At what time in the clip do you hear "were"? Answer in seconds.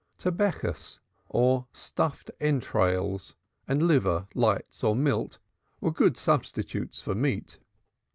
5.79-5.91